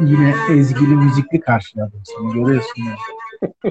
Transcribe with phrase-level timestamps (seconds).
[0.00, 2.92] Yine ezgili müzikli karşıladım seni görüyorsun ya.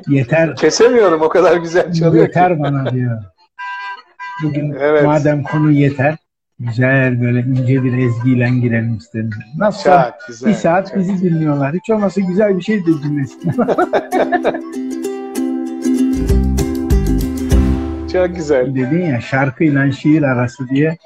[0.08, 0.56] Yeter.
[0.56, 2.60] Kesemiyorum o kadar güzel çalıyor Yeter ki.
[2.64, 3.22] bana diyor.
[4.44, 5.04] Bugün Evet.
[5.06, 6.16] madem konu yeter
[6.60, 9.30] güzel böyle ince bir ezgiyle girelim istedim.
[9.58, 9.90] Nasıl?
[9.90, 10.50] Çok güzel.
[10.50, 11.74] Bir saat çok bizi dinliyorlar.
[11.74, 13.52] Hiç olmasa güzel bir şey de dinlesin.
[18.14, 18.76] Çok güzel.
[18.76, 20.98] Dedin ya şarkıyla şiir arası diye.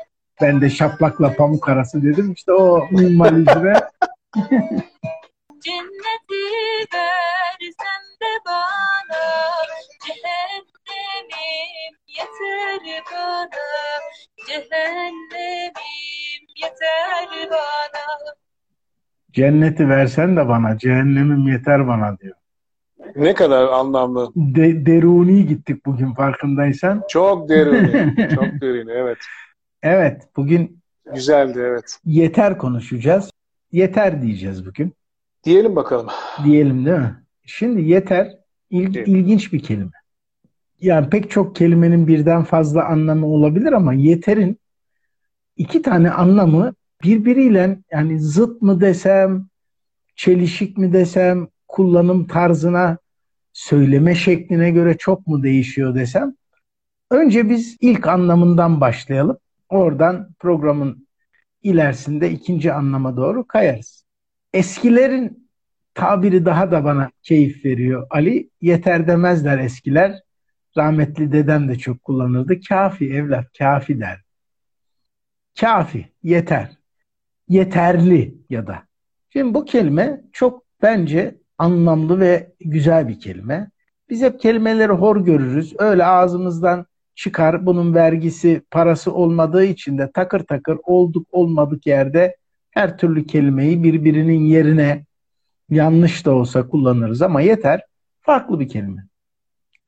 [0.41, 2.31] Ben de şaplakla pamuk arası dedim.
[2.31, 3.73] İşte o minimalizme
[5.63, 6.43] Cenneti
[6.93, 9.23] versen de bana
[10.05, 13.65] Cehennemim yeter bana
[14.47, 15.73] Cehennemim
[16.55, 18.33] yeter bana
[19.33, 22.35] cenneti versen de bana cehennemim yeter bana diyor.
[23.15, 24.31] Ne kadar anlamlı.
[24.35, 27.03] De, deruni gittik bugün farkındaysan.
[27.09, 28.15] Çok derin.
[28.35, 28.87] Çok derin.
[28.87, 29.17] Evet.
[29.83, 31.99] Evet bugün Güzeldi evet.
[32.05, 33.32] yeter konuşacağız.
[33.73, 34.93] Yeter diyeceğiz bugün.
[35.43, 36.07] Diyelim bakalım.
[36.45, 37.23] Diyelim değil mi?
[37.45, 38.37] Şimdi yeter
[38.69, 39.91] il- ilginç bir kelime.
[40.81, 44.59] Yani pek çok kelimenin birden fazla anlamı olabilir ama yeterin
[45.57, 49.47] iki tane anlamı birbiriyle yani zıt mı desem,
[50.15, 52.97] çelişik mi desem, kullanım tarzına,
[53.53, 56.35] söyleme şekline göre çok mu değişiyor desem.
[57.11, 59.37] Önce biz ilk anlamından başlayalım.
[59.69, 61.07] Oradan programın
[61.63, 64.05] ilerisinde ikinci anlama doğru kayarız.
[64.53, 65.49] Eskilerin
[65.93, 68.07] tabiri daha da bana keyif veriyor.
[68.09, 70.19] Ali yeter demezler eskiler.
[70.77, 72.59] Rahmetli dedem de çok kullanırdı.
[72.69, 74.21] Kafi evlat, kafi der.
[75.59, 76.77] Kafi, yeter.
[77.47, 78.83] Yeterli ya da.
[79.29, 83.71] Şimdi bu kelime çok bence anlamlı ve güzel bir kelime.
[84.09, 85.73] Biz hep kelimeleri hor görürüz.
[85.79, 87.65] Öyle ağzımızdan çıkar.
[87.65, 92.35] Bunun vergisi, parası olmadığı için de takır takır olduk olmadık yerde
[92.71, 95.05] her türlü kelimeyi birbirinin yerine
[95.69, 97.81] yanlış da olsa kullanırız ama yeter
[98.21, 99.07] farklı bir kelime.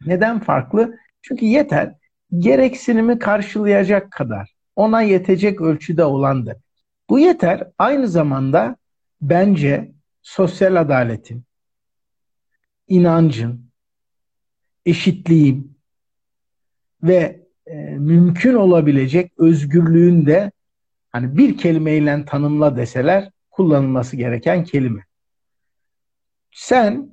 [0.06, 0.98] Neden farklı?
[1.22, 1.94] Çünkü yeter
[2.40, 6.62] gereksinimi karşılayacak kadar, ona yetecek ölçüde olan demek.
[7.10, 8.76] Bu yeter aynı zamanda
[9.22, 9.92] bence
[10.22, 11.44] sosyal adaletin,
[12.88, 13.66] inancın,
[14.86, 15.75] eşitliğin
[17.08, 20.52] ve e, mümkün olabilecek özgürlüğün de
[21.12, 25.06] hani bir kelimeyle tanımla deseler kullanılması gereken kelime.
[26.52, 27.10] Sen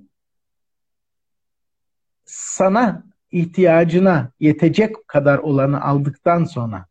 [2.24, 6.86] sana ihtiyacına yetecek kadar olanı aldıktan sonra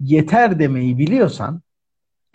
[0.00, 1.62] yeter demeyi biliyorsan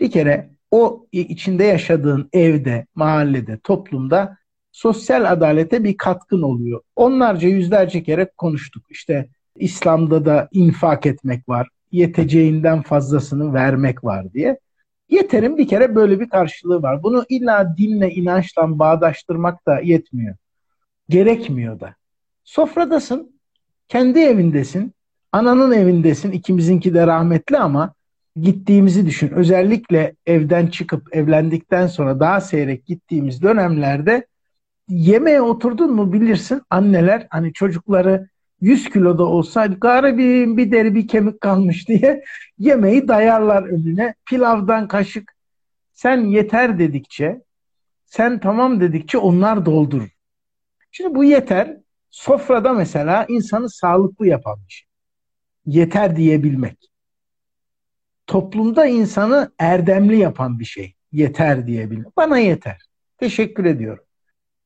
[0.00, 4.38] bir kere o içinde yaşadığın evde, mahallede, toplumda
[4.72, 6.80] sosyal adalete bir katkın oluyor.
[6.96, 8.90] Onlarca yüzlerce kere konuştuk.
[8.90, 9.28] İşte
[9.58, 11.68] İslam'da da infak etmek var.
[11.92, 14.58] Yeteceğinden fazlasını vermek var diye.
[15.08, 17.02] Yeterin bir kere böyle bir karşılığı var.
[17.02, 20.36] Bunu illa dinle, inançla bağdaştırmak da yetmiyor.
[21.08, 21.94] Gerekmiyor da.
[22.44, 23.40] Sofradasın,
[23.88, 24.92] kendi evindesin,
[25.32, 26.32] ananın evindesin.
[26.32, 27.94] İkimizinki de rahmetli ama
[28.40, 29.28] gittiğimizi düşün.
[29.28, 34.26] Özellikle evden çıkıp evlendikten sonra daha seyrek gittiğimiz dönemlerde
[34.88, 38.28] yemeğe oturdun mu bilirsin anneler hani çocukları
[38.60, 42.24] 100 kiloda olsa garibim bir deri bir kemik kalmış diye
[42.58, 44.14] yemeği dayarlar önüne.
[44.26, 45.36] Pilavdan kaşık
[45.92, 47.42] sen yeter dedikçe
[48.06, 50.08] sen tamam dedikçe onlar doldurur.
[50.90, 51.76] Şimdi bu yeter
[52.10, 54.88] sofrada mesela insanı sağlıklı yapan bir şey.
[55.66, 56.90] Yeter diyebilmek.
[58.26, 60.94] Toplumda insanı erdemli yapan bir şey.
[61.12, 62.16] Yeter diyebilmek.
[62.16, 62.82] Bana yeter.
[63.18, 64.04] Teşekkür ediyorum.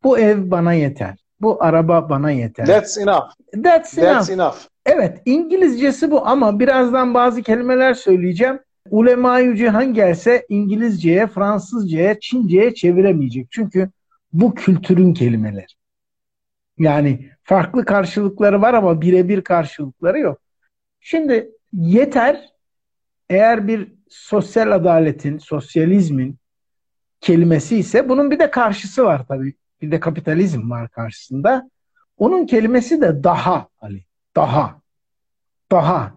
[0.02, 1.18] Bu ev bana yeter.
[1.40, 2.66] Bu araba bana yeter.
[2.66, 3.30] That's enough.
[3.64, 4.12] That's enough.
[4.12, 4.56] That's enough.
[4.86, 8.58] Evet, İngilizcesi bu ama birazdan bazı kelimeler söyleyeceğim.
[8.90, 13.46] Ulema-i Cihan gelse İngilizceye, Fransızcaya, Çince'ye çeviremeyecek.
[13.50, 13.90] Çünkü
[14.32, 15.66] bu kültürün kelimeleri.
[16.78, 20.40] Yani farklı karşılıkları var ama birebir karşılıkları yok.
[21.00, 22.48] Şimdi yeter
[23.30, 26.36] eğer bir sosyal adaletin, sosyalizmin
[27.20, 29.54] kelimesi ise bunun bir de karşısı var tabii.
[29.82, 31.70] Bir de kapitalizm var karşısında.
[32.18, 34.04] Onun kelimesi de daha Ali.
[34.36, 34.80] Daha.
[35.72, 36.12] Daha.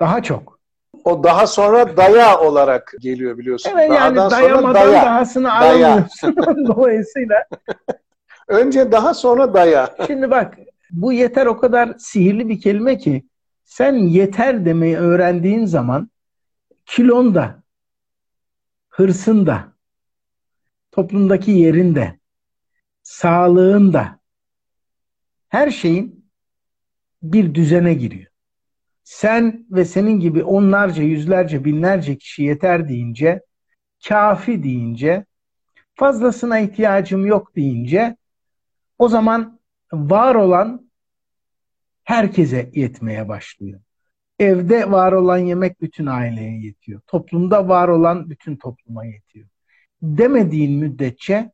[0.00, 0.60] Daha çok.
[1.04, 3.70] O daha sonra daya olarak geliyor biliyorsun.
[3.74, 5.04] Evet yani Dahadan sonra dayamadan daya.
[5.04, 6.36] dahasını aramıyorsun.
[6.66, 7.44] Dolayısıyla
[8.50, 9.96] Önce daha sonra daya.
[10.06, 10.58] şimdi bak
[10.90, 13.26] bu yeter o kadar sihirli bir kelime ki
[13.64, 16.10] sen yeter demeyi öğrendiğin zaman
[16.86, 17.62] kilonda,
[18.88, 19.64] hırsında,
[20.92, 21.50] toplumdaki
[23.10, 24.20] yerinde, sağlığında
[25.48, 26.30] her şeyin
[27.22, 28.30] bir düzene giriyor.
[29.04, 33.42] Sen ve senin gibi onlarca, yüzlerce, binlerce kişi yeter deyince,
[34.08, 35.24] kafi deyince
[36.00, 38.16] Fazlasına ihtiyacım yok deyince
[38.98, 39.60] o zaman
[39.92, 40.90] var olan
[42.04, 43.80] herkese yetmeye başlıyor.
[44.38, 47.00] Evde var olan yemek bütün aileye yetiyor.
[47.06, 49.48] Toplumda var olan bütün topluma yetiyor.
[50.02, 51.52] Demediğin müddetçe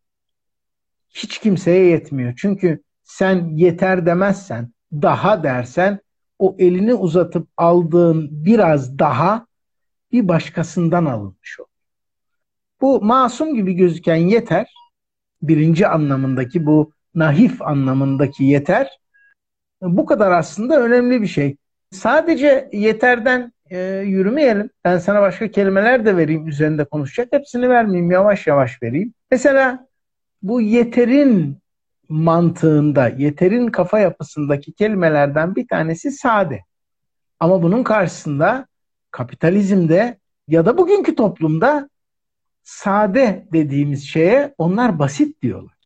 [1.11, 2.35] hiç kimseye yetmiyor.
[2.37, 6.01] Çünkü sen yeter demezsen, daha dersen
[6.39, 9.47] o elini uzatıp aldığın biraz daha
[10.13, 11.69] bir başkasından alınmış olur.
[12.81, 14.67] Bu masum gibi gözüken yeter,
[15.43, 18.99] birinci anlamındaki bu nahif anlamındaki yeter,
[19.83, 21.57] bu kadar aslında önemli bir şey.
[21.91, 24.71] Sadece yeterden e, yürümeyelim.
[24.85, 27.33] Ben sana başka kelimeler de vereyim üzerinde konuşacak.
[27.33, 29.15] Hepsini vermeyeyim, yavaş yavaş vereyim.
[29.31, 29.86] Mesela
[30.49, 31.59] bu yeterin
[32.09, 36.65] mantığında, yeterin kafa yapısındaki kelimelerden bir tanesi sade.
[37.41, 38.67] Ama bunun karşısında
[39.11, 41.91] kapitalizmde ya da bugünkü toplumda
[42.63, 45.77] sade dediğimiz şeye onlar basit diyorlar.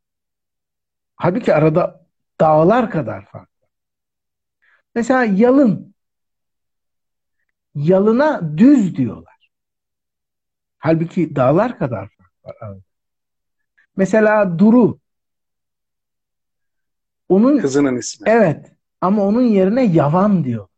[1.17, 2.06] Halbuki arada
[2.41, 3.71] dağlar kadar fark var.
[4.95, 5.95] Mesela yalın.
[7.75, 9.51] Yalına düz diyorlar.
[10.79, 12.77] Halbuki dağlar kadar fark var.
[13.97, 14.99] Mesela Duru.
[17.29, 18.31] Onun Kızının ismi.
[18.31, 20.69] evet ama onun yerine yavan diyor.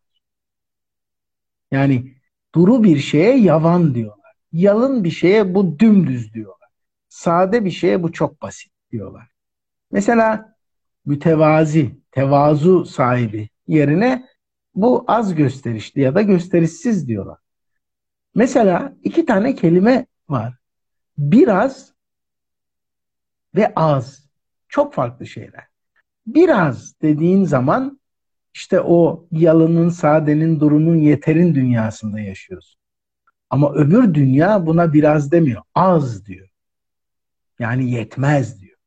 [1.70, 2.14] Yani
[2.54, 4.32] duru bir şeye yavan diyorlar.
[4.52, 6.68] Yalın bir şeye bu dümdüz diyorlar.
[7.08, 9.28] Sade bir şeye bu çok basit diyorlar.
[9.90, 10.56] Mesela
[11.04, 14.28] mütevazi, tevazu sahibi yerine
[14.74, 17.38] bu az gösterişli ya da gösterişsiz diyorlar.
[18.34, 20.54] Mesela iki tane kelime var.
[21.18, 21.91] Biraz
[23.54, 24.22] ve az.
[24.68, 25.64] Çok farklı şeyler.
[26.26, 28.00] Biraz dediğin zaman
[28.54, 32.80] işte o yalının, sadenin, durunun, yeterin dünyasında yaşıyorsun.
[33.50, 35.62] Ama öbür dünya buna biraz demiyor.
[35.74, 36.48] Az diyor.
[37.58, 38.78] Yani yetmez diyor.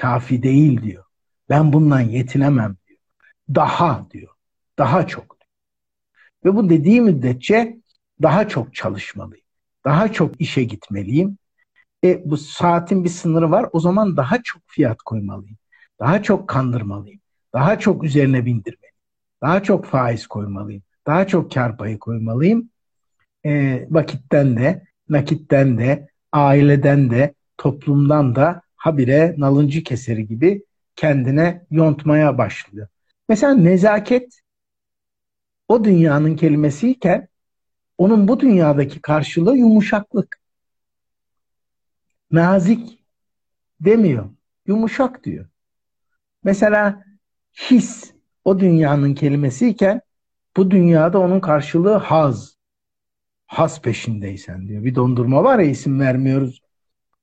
[0.00, 1.04] Kafi değil diyor.
[1.48, 2.98] Ben bundan yetinemem diyor.
[3.54, 4.34] Daha diyor.
[4.78, 5.50] Daha çok diyor.
[6.44, 7.80] Ve bu dediği müddetçe
[8.22, 9.46] daha çok çalışmalıyım.
[9.84, 11.38] Daha çok işe gitmeliyim.
[12.04, 13.66] E, bu saatin bir sınırı var.
[13.72, 15.56] O zaman daha çok fiyat koymalıyım.
[16.00, 17.20] Daha çok kandırmalıyım.
[17.52, 18.94] Daha çok üzerine bindirmeliyim.
[19.42, 20.82] Daha çok faiz koymalıyım.
[21.06, 22.70] Daha çok kar payı koymalıyım.
[23.46, 30.64] E, vakitten de, nakitten de, aileden de, toplumdan da habire nalıncı keseri gibi
[30.96, 32.88] kendine yontmaya başlıyor.
[33.28, 34.40] Mesela nezaket
[35.68, 37.28] o dünyanın kelimesiyken
[37.98, 40.39] onun bu dünyadaki karşılığı yumuşaklık.
[42.30, 43.00] Nazik
[43.80, 44.30] demiyor.
[44.66, 45.46] Yumuşak diyor.
[46.44, 47.04] Mesela
[47.52, 50.00] his o dünyanın kelimesiyken
[50.56, 52.56] bu dünyada onun karşılığı haz.
[53.46, 54.84] Haz peşindeysen diyor.
[54.84, 56.62] Bir dondurma var ya isim vermiyoruz.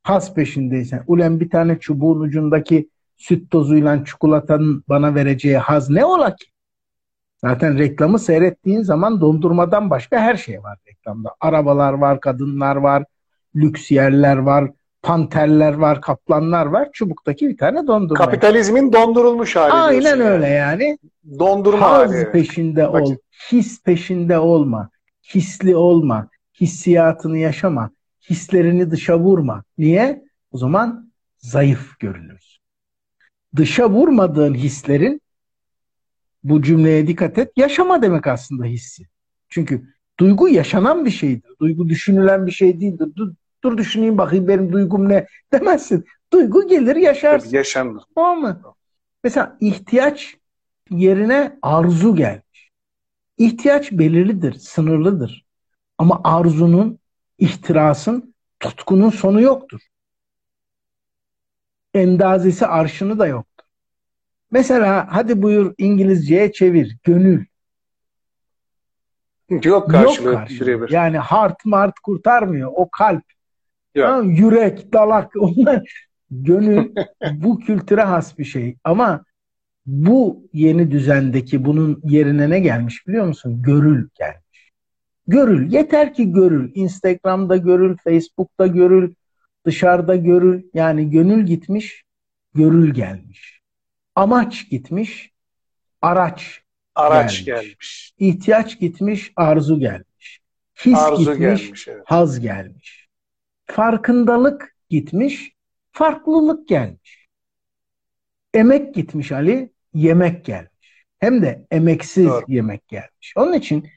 [0.04, 1.04] Haz peşindeysen.
[1.08, 6.46] Ulen bir tane çubuğun ucundaki süt tozuyla çikolatanın bana vereceği haz ne ola ki?
[7.38, 11.36] Zaten reklamı seyrettiğin zaman dondurmadan başka her şey var reklamda.
[11.40, 13.06] Arabalar var, kadınlar var,
[13.56, 14.72] lüks yerler var,
[15.08, 16.90] panterler var, kaplanlar var.
[16.94, 18.26] Çubuktaki bir tane dondurma.
[18.26, 20.30] Kapitalizmin dondurulmuş hali Aynen diyorsun yani.
[20.30, 20.98] öyle yani.
[21.40, 22.32] Dondurma Haz hali.
[22.32, 23.20] peşinde ol, Vakit.
[23.52, 24.90] his peşinde olma,
[25.36, 26.28] hisli olma,
[26.62, 27.92] hissiyatını yaşama,
[28.30, 29.64] hislerini dışa vurma.
[29.78, 30.24] Niye?
[30.52, 32.62] O zaman zayıf görünürsün.
[33.56, 35.22] Dışa vurmadığın hislerin
[36.44, 37.52] bu cümleye dikkat et.
[37.58, 39.04] Yaşama demek aslında hissi.
[39.50, 39.88] Çünkü
[40.20, 41.50] duygu yaşanan bir şeydir.
[41.62, 43.08] Duygu düşünülen bir şey değildir.
[43.16, 43.34] Dur,
[43.64, 46.06] dur düşüneyim bakayım benim duygum ne demezsin.
[46.34, 47.50] Duygu gelir yaşarsın.
[47.56, 48.04] Yaşanır.
[48.16, 48.62] Tamam mı?
[49.24, 50.38] Mesela ihtiyaç
[50.90, 52.72] yerine arzu gelmiş.
[53.38, 55.46] İhtiyaç belirlidir, sınırlıdır.
[55.98, 57.00] Ama arzunun,
[57.38, 59.82] ihtirasın, tutkunun sonu yoktur.
[61.94, 63.66] Endazesi arşını da yoktur.
[64.52, 66.98] Mesela hadi buyur İngilizceye çevir.
[67.04, 67.46] Gönül.
[69.50, 70.88] Yok karşılığı Yok karşılığı.
[70.90, 72.72] Yani heart mart kurtarmıyor.
[72.76, 73.24] O kalp.
[73.98, 74.40] Yok.
[74.40, 76.96] Yürek, dalak onlar gönül
[77.34, 78.78] bu kültüre has bir şey.
[78.84, 79.26] Ama
[79.86, 83.62] bu yeni düzendeki bunun yerine ne gelmiş biliyor musun?
[83.62, 84.72] Görül gelmiş.
[85.28, 85.72] Görül.
[85.72, 86.72] Yeter ki görül.
[86.76, 89.14] Instagram'da görül, Facebook'ta görül,
[89.66, 90.64] dışarıda görül.
[90.74, 92.04] Yani gönül gitmiş,
[92.54, 93.62] görül gelmiş.
[94.16, 95.32] Amaç gitmiş,
[96.02, 96.62] araç
[96.96, 97.66] Araç gelmiş.
[97.66, 98.14] gelmiş.
[98.20, 100.42] ihtiyaç gitmiş, arzu gelmiş.
[100.86, 101.88] His Arzu gitmiş, gelmiş.
[101.88, 102.04] Evet.
[102.06, 103.07] haz gelmiş.
[103.68, 105.52] Farkındalık gitmiş,
[105.92, 107.28] farklılık gelmiş.
[108.54, 111.06] Emek gitmiş Ali, yemek gelmiş.
[111.20, 112.46] Hem de emeksiz Doğru.
[112.48, 113.34] yemek gelmiş.
[113.36, 113.88] Onun için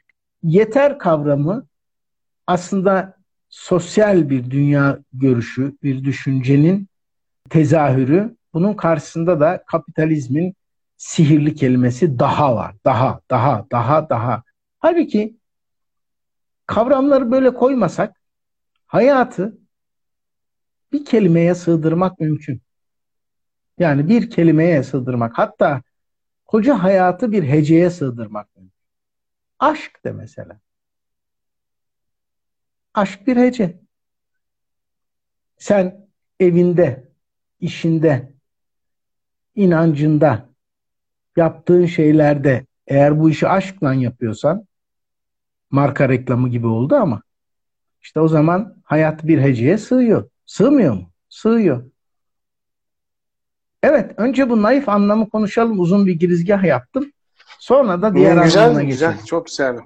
[0.42, 1.66] yeter kavramı
[2.46, 3.16] aslında
[3.48, 6.88] sosyal bir dünya görüşü, bir düşüncenin
[7.50, 8.36] tezahürü.
[8.54, 10.54] Bunun karşısında da kapitalizmin
[10.96, 12.74] sihirli kelimesi daha var.
[12.84, 14.42] Daha, daha, daha, daha.
[14.78, 15.36] Halbuki
[16.66, 18.19] kavramları böyle koymasak
[18.90, 19.58] hayatı
[20.92, 22.62] bir kelimeye sığdırmak mümkün.
[23.78, 25.38] Yani bir kelimeye sığdırmak.
[25.38, 25.82] Hatta
[26.46, 28.74] koca hayatı bir heceye sığdırmak mümkün.
[29.58, 30.60] Aşk de mesela.
[32.94, 33.80] Aşk bir hece.
[35.58, 36.08] Sen
[36.40, 37.08] evinde,
[37.60, 38.32] işinde,
[39.54, 40.48] inancında,
[41.36, 44.66] yaptığın şeylerde eğer bu işi aşkla yapıyorsan
[45.70, 47.22] marka reklamı gibi oldu ama
[48.02, 50.30] işte o zaman hayat bir heceye sığıyor.
[50.46, 51.10] Sığmıyor mu?
[51.28, 51.84] Sığıyor.
[53.82, 55.80] Evet, önce bu naif anlamı konuşalım.
[55.80, 57.12] Uzun bir girizgah yaptım.
[57.58, 59.26] Sonra da diğer güzel, anlamına güzel, geçelim.
[59.26, 59.76] Çok güzel.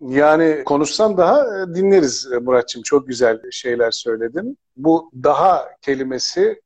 [0.00, 2.82] Yani konuşsan daha e, dinleriz e, Muratçım.
[2.82, 4.58] Çok güzel şeyler söyledin.
[4.76, 6.62] Bu daha kelimesi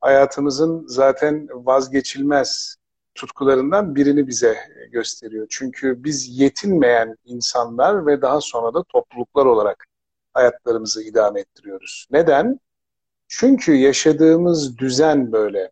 [0.00, 2.76] hayatımızın zaten vazgeçilmez
[3.14, 4.56] tutkularından birini bize
[4.92, 5.46] gösteriyor.
[5.50, 9.86] Çünkü biz yetinmeyen insanlar ve daha sonra da topluluklar olarak
[10.34, 12.06] hayatlarımızı idame ettiriyoruz.
[12.10, 12.60] Neden?
[13.28, 15.70] Çünkü yaşadığımız düzen böyle.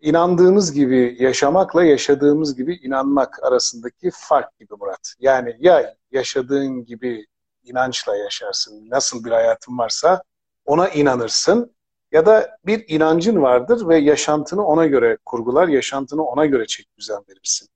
[0.00, 5.14] İnandığımız gibi yaşamakla yaşadığımız gibi inanmak arasındaki fark gibi Murat.
[5.20, 7.26] Yani ya yaşadığın gibi
[7.64, 10.22] inançla yaşarsın, nasıl bir hayatın varsa
[10.64, 11.74] ona inanırsın
[12.12, 17.24] ya da bir inancın vardır ve yaşantını ona göre kurgular, yaşantını ona göre çek düzen
[17.28, 17.68] verirsin.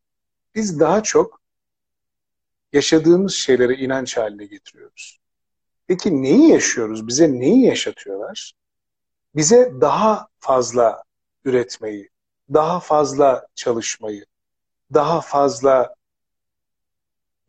[0.54, 1.40] Biz daha çok
[2.72, 5.18] yaşadığımız şeyleri inanç haline getiriyoruz.
[5.86, 7.06] Peki neyi yaşıyoruz?
[7.06, 8.52] Bize neyi yaşatıyorlar?
[9.34, 11.02] Bize daha fazla
[11.44, 12.10] üretmeyi,
[12.52, 14.24] daha fazla çalışmayı,
[14.94, 15.94] daha fazla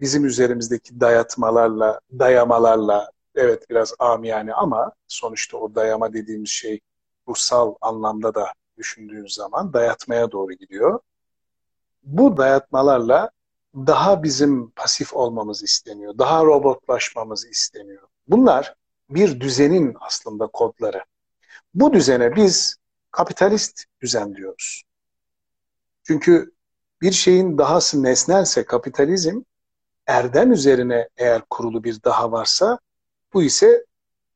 [0.02, 6.80] bizim üzerimizdeki dayatmalarla, dayamalarla, evet biraz amiyane ama sonuçta o dayama dediğimiz şey
[7.28, 11.00] ruhsal anlamda da düşündüğün zaman dayatmaya doğru gidiyor.
[12.04, 13.30] Bu dayatmalarla
[13.76, 18.08] daha bizim pasif olmamız isteniyor, daha robotlaşmamız isteniyor.
[18.28, 18.76] Bunlar
[19.10, 21.04] bir düzenin aslında kodları.
[21.74, 22.76] Bu düzene biz
[23.12, 24.84] kapitalist düzen diyoruz.
[26.04, 26.52] Çünkü
[27.02, 29.42] bir şeyin dahası nesnelse kapitalizm
[30.08, 32.80] erdem üzerine eğer kurulu bir daha varsa
[33.34, 33.86] bu ise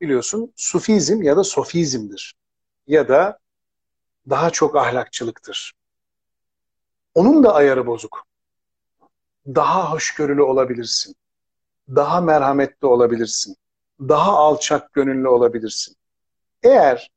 [0.01, 2.35] biliyorsun sufizm ya da sofizmdir.
[2.87, 3.39] Ya da
[4.29, 5.73] daha çok ahlakçılıktır.
[7.15, 8.23] Onun da ayarı bozuk.
[9.47, 11.15] Daha hoşgörülü olabilirsin.
[11.89, 13.55] Daha merhametli olabilirsin.
[14.01, 15.95] Daha alçak gönüllü olabilirsin.
[16.63, 17.11] Eğer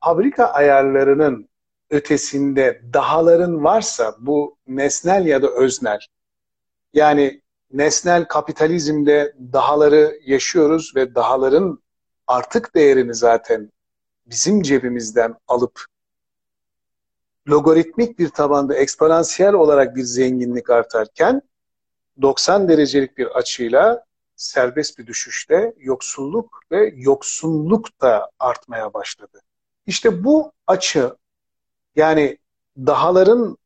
[0.00, 1.48] fabrika ayarlarının
[1.90, 5.98] ötesinde dahaların varsa bu nesnel ya da öznel
[6.94, 7.42] yani
[7.72, 11.82] nesnel kapitalizmde dahaları yaşıyoruz ve dahaların
[12.26, 13.72] artık değerini zaten
[14.26, 15.84] bizim cebimizden alıp
[17.48, 21.42] logaritmik bir tabanda eksponansiyel olarak bir zenginlik artarken
[22.22, 24.04] 90 derecelik bir açıyla
[24.36, 29.40] serbest bir düşüşte yoksulluk ve yoksunluk da artmaya başladı.
[29.86, 31.16] İşte bu açı
[31.96, 32.38] yani
[32.76, 33.58] dahaların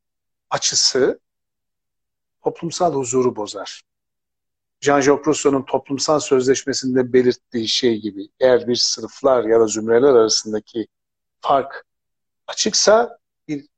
[0.50, 1.20] açısı
[2.44, 3.82] toplumsal huzuru bozar.
[4.80, 10.86] Jean-Jacques Rousseau'nun toplumsal sözleşmesinde belirttiği şey gibi eğer bir sınıflar ya da zümreler arasındaki
[11.40, 11.86] fark
[12.46, 13.18] açıksa
[13.48, 13.68] bir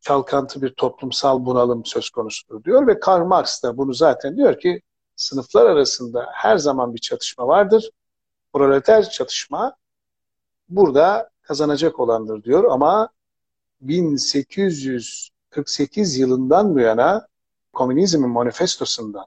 [0.00, 4.82] çalkantı bir toplumsal bunalım söz konusudur diyor ve Karl Marx da bunu zaten diyor ki
[5.18, 7.90] sınıflar arasında her zaman bir çatışma vardır.
[8.52, 9.76] Proleter çatışma
[10.68, 13.08] burada kazanacak olandır diyor ama
[13.80, 17.28] 1848 yılından bu yana
[17.72, 19.26] Komünizmin manifestosundan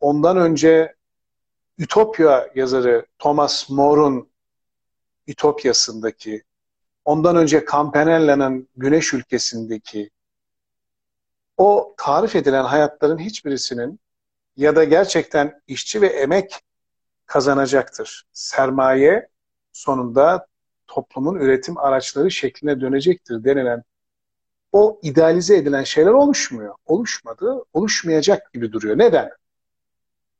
[0.00, 0.94] ondan önce
[1.78, 4.30] Ütopya yazarı Thomas More'un
[5.26, 6.42] Ütopyasındaki
[7.04, 10.10] ondan önce Campanella'nın Güneş ülkesindeki
[11.56, 14.00] o tarif edilen hayatların hiçbirisinin
[14.56, 16.60] ya da gerçekten işçi ve emek
[17.26, 18.24] kazanacaktır.
[18.32, 19.28] Sermaye
[19.72, 20.46] sonunda
[20.86, 23.84] toplumun üretim araçları şekline dönecektir denilen
[24.72, 26.74] o idealize edilen şeyler oluşmuyor.
[26.86, 28.98] Oluşmadı, oluşmayacak gibi duruyor.
[28.98, 29.30] Neden?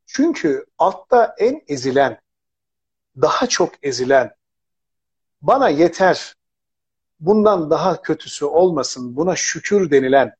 [0.05, 2.21] Çünkü altta en ezilen,
[3.21, 4.35] daha çok ezilen,
[5.41, 6.35] bana yeter,
[7.19, 10.35] bundan daha kötüsü olmasın, buna şükür denilen,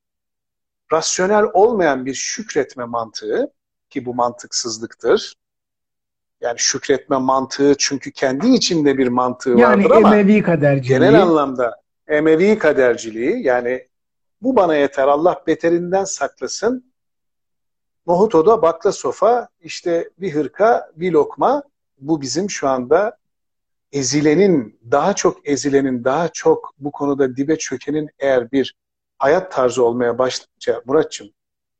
[0.93, 3.53] rasyonel olmayan bir şükretme mantığı,
[3.91, 5.35] ki bu mantıksızlıktır.
[6.41, 10.99] Yani şükretme mantığı çünkü kendi içinde bir mantığı Yani vardır ama Emevi kaderciliği.
[10.99, 13.87] genel anlamda Emevi kaderciliği yani
[14.41, 16.91] bu bana yeter Allah beterinden saklasın.
[18.07, 21.63] Nohuto'da bakla sofa işte bir hırka bir lokma
[21.99, 23.17] bu bizim şu anda
[23.91, 28.75] ezilenin, daha çok ezilenin, daha çok bu konuda dibe çökenin eğer bir
[29.17, 31.27] hayat tarzı olmaya başlayınca Muratçım,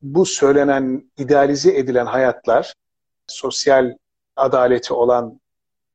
[0.01, 2.73] bu söylenen, idealize edilen hayatlar,
[3.27, 3.93] sosyal
[4.35, 5.39] adaleti olan,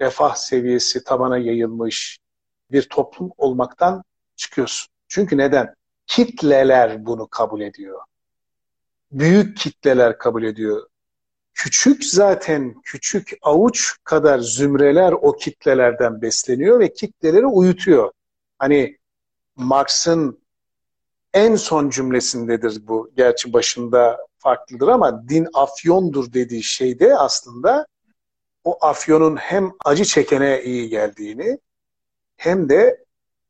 [0.01, 2.19] refah seviyesi tabana yayılmış
[2.73, 4.03] bir toplum olmaktan
[4.37, 4.93] çıkıyorsun.
[5.09, 5.75] Çünkü neden?
[6.07, 8.01] Kitleler bunu kabul ediyor.
[9.13, 10.87] Büyük kitleler kabul ediyor.
[11.55, 18.13] Küçük zaten küçük avuç kadar zümreler o kitlelerden besleniyor ve kitleleri uyutuyor.
[18.59, 18.99] Hani
[19.57, 20.46] Marx'ın
[21.37, 23.11] en son cümlesindedir bu.
[23.17, 27.87] Gerçi başında farklıdır ama din afyondur dediği şeyde aslında
[28.65, 31.59] o afyonun hem acı çekene iyi geldiğini
[32.37, 33.05] hem de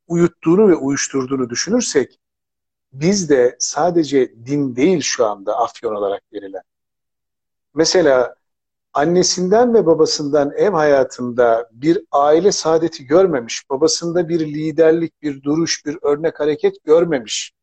[0.07, 2.19] uyuttuğunu ve uyuşturduğunu düşünürsek
[2.93, 6.63] biz de sadece din değil şu anda afyon olarak verilen.
[7.75, 8.35] Mesela
[8.93, 15.99] annesinden ve babasından ev hayatında bir aile saadeti görmemiş, babasında bir liderlik, bir duruş, bir
[16.03, 17.56] örnek hareket görmemiş,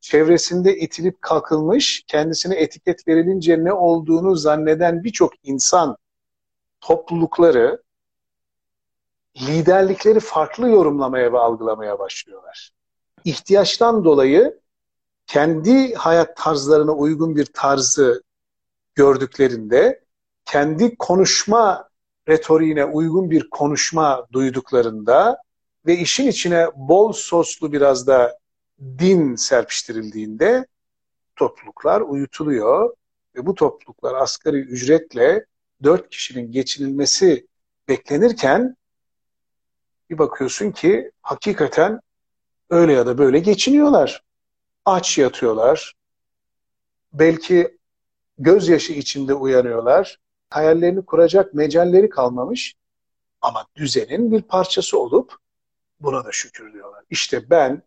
[0.00, 5.96] çevresinde itilip kalkılmış, kendisine etiket verilince ne olduğunu zanneden birçok insan
[6.80, 7.82] toplulukları
[9.36, 12.70] liderlikleri farklı yorumlamaya ve algılamaya başlıyorlar.
[13.24, 14.60] İhtiyaçtan dolayı
[15.26, 18.22] kendi hayat tarzlarına uygun bir tarzı
[18.94, 20.04] gördüklerinde,
[20.44, 21.88] kendi konuşma
[22.28, 25.42] retoriğine uygun bir konuşma duyduklarında
[25.86, 28.38] ve işin içine bol soslu biraz da
[28.80, 30.66] din serpiştirildiğinde
[31.36, 32.96] topluluklar uyutuluyor
[33.34, 35.46] ve bu topluluklar asgari ücretle
[35.82, 37.46] dört kişinin geçinilmesi
[37.88, 38.76] beklenirken
[40.10, 42.00] bir bakıyorsun ki hakikaten
[42.70, 44.22] öyle ya da böyle geçiniyorlar.
[44.84, 45.94] Aç yatıyorlar.
[47.12, 47.78] Belki
[48.38, 50.18] gözyaşı içinde uyanıyorlar.
[50.50, 52.74] Hayallerini kuracak mecalleri kalmamış.
[53.40, 55.36] Ama düzenin bir parçası olup
[56.00, 57.04] buna da şükür diyorlar.
[57.10, 57.82] İşte ben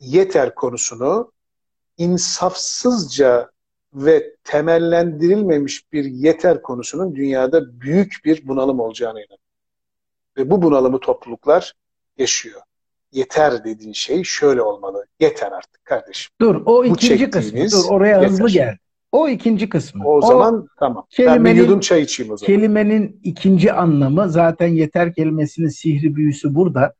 [0.00, 1.32] yeter konusunu
[1.98, 3.50] insafsızca
[3.94, 9.44] ve temellendirilmemiş bir yeter konusunun dünyada büyük bir bunalım olacağına inanıyorum.
[10.36, 11.72] Ve bu bunalımı topluluklar
[12.18, 12.60] yaşıyor.
[13.12, 15.06] Yeter dediğin şey şöyle olmalı.
[15.20, 16.30] Yeter artık kardeşim.
[16.40, 17.58] Dur o ikinci kısmı.
[17.58, 18.28] Dur oraya yeter.
[18.28, 18.76] hızlı gel.
[19.12, 20.08] O ikinci kısmı.
[20.08, 21.06] O, o zaman tamam.
[21.18, 22.46] Ben bir yudum çay içeyim o zaman.
[22.46, 26.94] Kelimenin ikinci anlamı zaten yeter kelimesinin sihri büyüsü burada.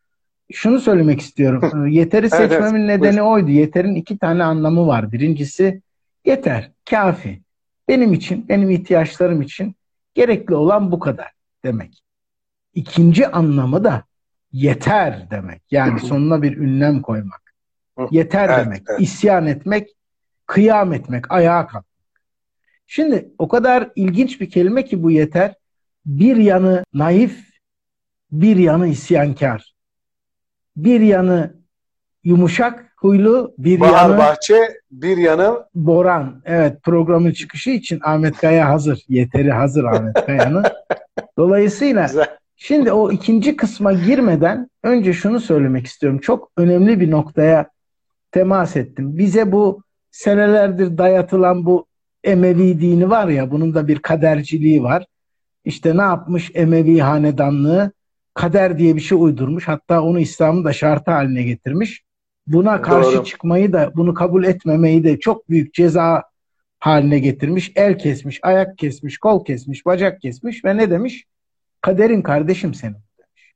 [0.53, 1.87] Şunu söylemek istiyorum.
[1.87, 3.33] Yeteri seçmemin evet, nedeni buyur.
[3.33, 3.51] oydu.
[3.51, 5.13] Yeterin iki tane anlamı var.
[5.13, 5.83] Birincisi
[6.25, 7.43] yeter, kafi.
[7.89, 9.75] Benim için, benim ihtiyaçlarım için
[10.15, 11.33] gerekli olan bu kadar
[11.65, 12.03] demek.
[12.75, 14.05] İkinci anlamı da
[14.53, 15.63] yeter demek.
[15.71, 17.55] Yani sonuna bir ünlem koymak.
[18.11, 18.83] Yeter evet, demek.
[18.89, 19.01] Evet.
[19.01, 19.97] İsyan etmek,
[20.47, 21.87] kıyam etmek, ayağa kalkmak.
[22.87, 25.55] Şimdi o kadar ilginç bir kelime ki bu yeter.
[26.07, 27.47] Bir yanı naif,
[28.33, 29.76] bir yanı isyankar.
[30.77, 31.55] Bir yanı
[32.25, 36.43] yumuşak huylu, bir Bahar yanı Bahçe, bir yanı Boran.
[36.45, 39.05] Evet programın çıkışı için Ahmet Kaya hazır.
[39.09, 40.65] Yeteri hazır Ahmet Kaya'nın.
[41.39, 42.37] Dolayısıyla Güzel.
[42.57, 46.19] Şimdi o ikinci kısma girmeden önce şunu söylemek istiyorum.
[46.19, 47.71] Çok önemli bir noktaya
[48.33, 49.19] temas ettim.
[49.19, 51.87] Bize bu senelerdir dayatılan bu
[52.25, 55.07] Emevi dini var ya bunun da bir kaderciliği var.
[55.65, 57.93] İşte ne yapmış Emevi hanedanlığı?
[58.37, 59.69] Kader diye bir şey uydurmuş.
[59.69, 62.03] Hatta onu İslam'ın da şartı haline getirmiş.
[62.47, 63.25] Buna karşı Doğru.
[63.25, 66.23] çıkmayı da bunu kabul etmemeyi de çok büyük ceza
[66.79, 67.73] haline getirmiş.
[67.77, 71.25] El kesmiş, ayak kesmiş, kol kesmiş, bacak kesmiş ve ne demiş?
[71.81, 73.53] Kaderin kardeşim senin demiş.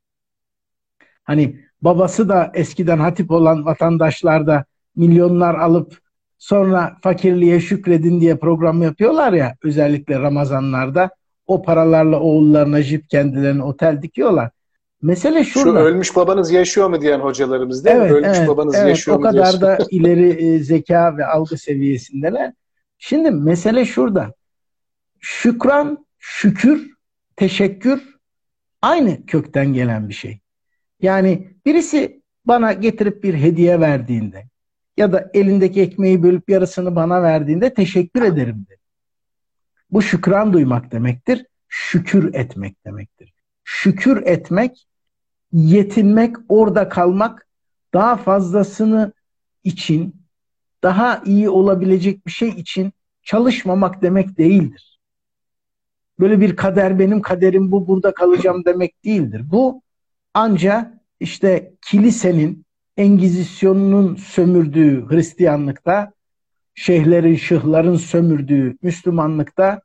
[1.25, 4.65] Hani babası da eskiden hatip olan vatandaşlar da
[4.97, 5.99] milyonlar alıp
[6.39, 11.11] sonra fakirliğe şükredin diye program yapıyorlar ya özellikle Ramazanlarda
[11.47, 14.51] o paralarla oğullarına jip kendilerine otel dikiyorlar.
[15.03, 15.79] Mesele şurada.
[15.81, 18.17] Şu ölmüş babanız yaşıyor mu diyen hocalarımız değil evet, mi?
[18.17, 19.29] Ölmüş evet, babanız evet, yaşıyor mu?
[19.29, 22.53] O kadar da ileri e, zeka ve algı seviyesindeler.
[22.99, 24.35] Şimdi mesele şurada.
[25.21, 26.91] Şükran, şükür,
[27.37, 28.19] teşekkür
[28.83, 30.41] aynı kökten gelen bir şey.
[31.03, 34.45] Yani birisi bana getirip bir hediye verdiğinde
[34.97, 38.77] ya da elindeki ekmeği bölüp yarısını bana verdiğinde teşekkür ederim de.
[39.91, 41.47] Bu şükran duymak demektir.
[41.69, 43.33] Şükür etmek demektir.
[43.65, 44.87] Şükür etmek,
[45.53, 47.47] yetinmek, orada kalmak,
[47.95, 49.13] daha fazlasını
[49.65, 50.15] için,
[50.83, 54.91] daha iyi olabilecek bir şey için çalışmamak demek değildir
[56.21, 59.43] böyle bir kader benim kaderim bu burada kalacağım demek değildir.
[59.51, 59.83] Bu
[60.35, 62.65] ancak işte kilisenin
[62.97, 66.13] Engizisyonunun sömürdüğü Hristiyanlıkta,
[66.75, 69.81] şeyhlerin, şıhların sömürdüğü Müslümanlıkta,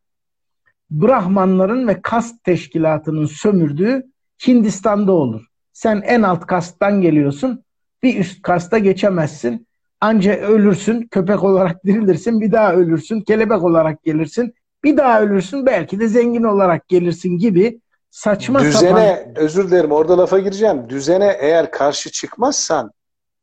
[0.91, 4.03] Brahmanların ve kast teşkilatının sömürdüğü
[4.47, 5.45] Hindistan'da olur.
[5.75, 7.63] Sen en alt kasttan geliyorsun.
[8.03, 9.67] Bir üst kasta geçemezsin.
[10.01, 15.99] Anca ölürsün, köpek olarak dirilirsin, bir daha ölürsün, kelebek olarak gelirsin, bir daha ölürsün, belki
[15.99, 19.43] de zengin olarak gelirsin gibi saçma Düzene, sapan...
[19.43, 20.89] özür dilerim orada lafa gireceğim.
[20.89, 22.91] Düzene eğer karşı çıkmazsan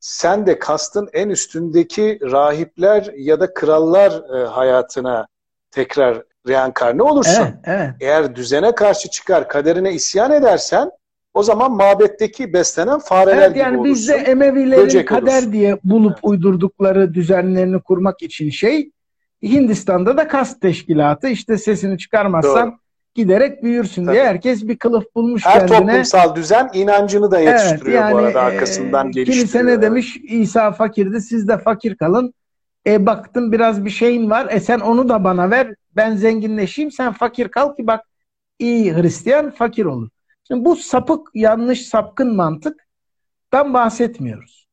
[0.00, 5.26] sen de kastın en üstündeki rahipler ya da krallar e, hayatına
[5.70, 7.42] tekrar reenkarne olursun.
[7.42, 7.90] Evet, evet.
[8.00, 10.90] Eğer düzene karşı çıkar, kaderine isyan edersen
[11.34, 13.94] o zaman mabetteki beslenen fareler Evet gibi yani olursun.
[13.94, 15.52] bizde Emevilerin Böcek kader olursun.
[15.52, 16.20] diye bulup Evet.
[16.22, 18.90] uydurdukları düzenlerini kurmak için şey
[19.42, 22.76] Hindistan'da da kast teşkilatı işte sesini çıkarmazsan Doğru.
[23.14, 24.14] giderek büyürsün Tabii.
[24.14, 25.78] diye herkes bir kılıf bulmuş Her kendine.
[25.90, 29.40] toplumsal düzen inancını da Evet yetiştiriyor yani bu arada e, arkasından geliştiriyor.
[29.42, 29.82] kilise ne Evet.
[29.82, 32.34] demiş İsa fakirdi siz de fakir kalın.
[32.86, 37.12] E baktım biraz bir şeyin var e sen onu da bana ver ben zenginleşeyim sen
[37.12, 38.00] fakir kal ki bak
[38.58, 40.08] iyi Hristiyan fakir olur.
[40.44, 44.68] Şimdi bu sapık yanlış sapkın mantıktan bahsetmiyoruz.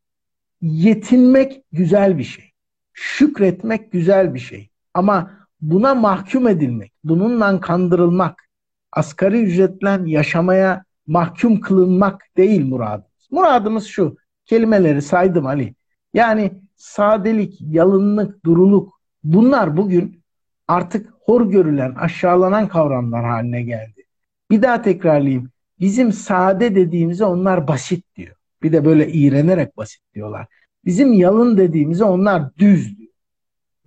[0.61, 2.51] Yetinmek güzel bir şey.
[2.93, 4.69] Şükretmek güzel bir şey.
[4.93, 8.49] Ama buna mahkum edilmek, bununla kandırılmak,
[8.91, 13.27] asgari ücretle yaşamaya mahkum kılınmak değil muradımız.
[13.31, 14.17] Muradımız şu.
[14.45, 15.75] Kelimeleri saydım Ali.
[16.13, 20.23] Yani sadelik, yalınlık, duruluk bunlar bugün
[20.67, 24.03] artık hor görülen, aşağılanan kavramlar haline geldi.
[24.51, 25.49] Bir daha tekrarlayayım.
[25.79, 28.35] Bizim sade dediğimize onlar basit diyor.
[28.63, 30.47] Bir de böyle iğrenerek basit diyorlar.
[30.85, 33.13] Bizim yalın dediğimize onlar düz diyor.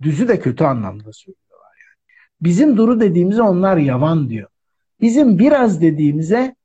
[0.01, 2.17] Düzü de kötü anlamda söylüyorlar yani.
[2.41, 4.49] Bizim duru dediğimize onlar yavan diyor.
[5.01, 6.55] Bizim biraz dediğimize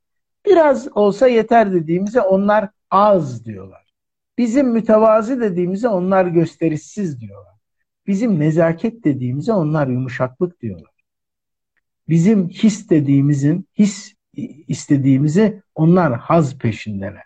[0.45, 3.85] biraz olsa yeter dediğimize onlar az diyorlar.
[4.37, 7.53] Bizim mütevazi dediğimize onlar gösterişsiz diyorlar.
[8.07, 10.91] Bizim nezaket dediğimize onlar yumuşaklık diyorlar.
[12.09, 14.13] Bizim his dediğimizin, his
[14.67, 17.23] istediğimizi onlar haz peşindeler.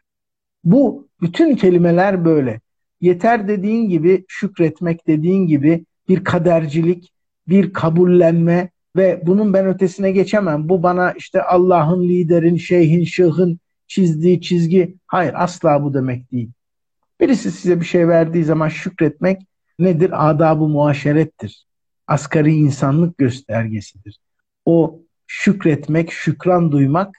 [0.63, 2.61] Bu bütün kelimeler böyle.
[3.01, 7.13] Yeter dediğin gibi şükretmek dediğin gibi bir kadercilik,
[7.47, 10.69] bir kabullenme ve bunun ben ötesine geçemem.
[10.69, 14.95] Bu bana işte Allah'ın, liderin, şeyhin, şıhın çizdiği çizgi.
[15.07, 16.51] Hayır asla bu demek değil.
[17.19, 19.41] Birisi size bir şey verdiği zaman şükretmek
[19.79, 20.29] nedir?
[20.29, 21.65] Adab-ı muaşerettir.
[22.07, 24.19] Asgari insanlık göstergesidir.
[24.65, 25.02] O
[25.33, 27.15] şükretmek, şükran duymak,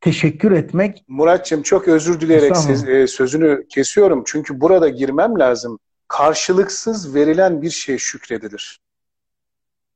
[0.00, 1.04] teşekkür etmek.
[1.08, 4.22] Muratçım çok özür dileyerek siz- e, sözünü kesiyorum.
[4.26, 5.78] Çünkü burada girmem lazım.
[6.08, 8.80] Karşılıksız verilen bir şey şükredilir.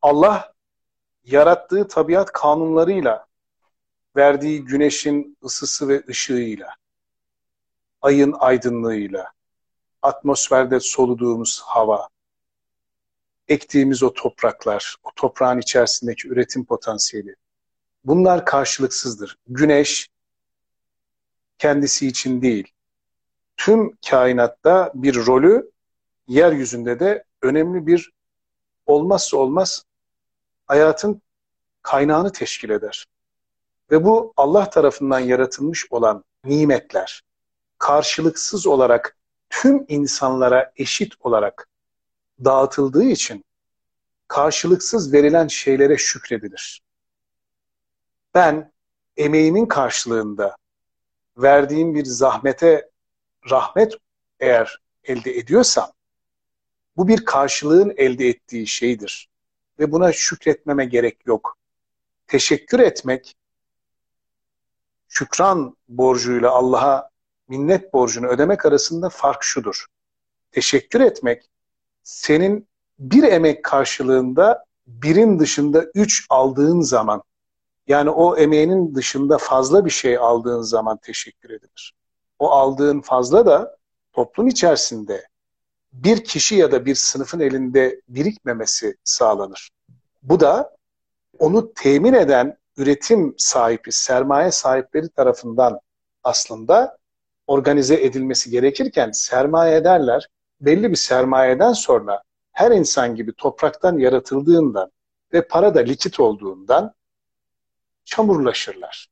[0.03, 0.53] Allah
[1.24, 3.27] yarattığı tabiat kanunlarıyla,
[4.16, 6.68] verdiği güneşin ısısı ve ışığıyla,
[8.03, 9.33] ayın aydınlığıyla,
[10.03, 12.09] atmosferde soluduğumuz hava,
[13.49, 17.35] ektiğimiz o topraklar, o toprağın içerisindeki üretim potansiyeli.
[18.05, 19.39] Bunlar karşılıksızdır.
[19.47, 20.09] Güneş
[21.59, 22.73] kendisi için değil,
[23.57, 25.71] tüm kainatta bir rolü,
[26.29, 28.13] yeryüzünde de önemli bir
[28.87, 29.85] olmazsa olmaz
[30.67, 31.23] hayatın
[31.83, 33.07] kaynağını teşkil eder.
[33.91, 37.23] Ve bu Allah tarafından yaratılmış olan nimetler
[37.79, 39.17] karşılıksız olarak
[39.51, 41.69] tüm insanlara eşit olarak
[42.44, 43.44] dağıtıldığı için
[44.29, 46.83] karşılıksız verilen şeylere şükredilir.
[48.35, 48.73] Ben
[49.16, 50.57] emeğimin karşılığında
[51.37, 52.90] verdiğim bir zahmete
[53.51, 53.94] rahmet
[54.40, 55.92] eğer elde ediyorsam
[56.97, 59.29] bu bir karşılığın elde ettiği şeydir.
[59.79, 61.59] Ve buna şükretmeme gerek yok.
[62.27, 63.37] Teşekkür etmek
[65.09, 67.11] şükran borcuyla Allah'a
[67.49, 69.87] minnet borcunu ödemek arasında fark şudur.
[70.53, 71.51] Teşekkür etmek
[72.05, 77.23] senin bir emek karşılığında birin dışında üç aldığın zaman
[77.87, 81.95] yani o emeğinin dışında fazla bir şey aldığın zaman teşekkür edilir.
[82.38, 83.77] O aldığın fazla da
[84.12, 85.29] toplum içerisinde
[85.93, 89.71] bir kişi ya da bir sınıfın elinde birikmemesi sağlanır.
[90.23, 90.77] Bu da
[91.38, 95.81] onu temin eden üretim sahibi, sermaye sahipleri tarafından
[96.25, 96.99] aslında
[97.47, 100.29] organize edilmesi gerekirken sermayedarlar
[100.64, 102.22] belli bir sermayeden sonra
[102.53, 104.90] her insan gibi topraktan yaratıldığından
[105.33, 106.94] ve para da likit olduğundan
[108.05, 109.09] çamurlaşırlar.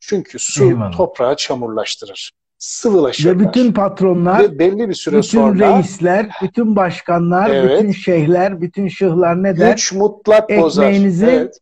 [0.00, 0.96] Çünkü su Eyvallah.
[0.96, 2.32] toprağı çamurlaştırır.
[2.58, 3.34] Sıvılaşırlar.
[3.34, 7.78] Ve bütün patronlar, Ve belli bir süre bütün sonra reisler, bütün başkanlar, Evet.
[7.80, 9.70] bütün şeyhler, bütün şıhlar ne der?
[9.72, 10.84] güç mutlak bozar.
[10.84, 11.58] Ekmeğinizi Evet.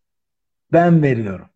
[0.72, 1.46] Ben veriyorum.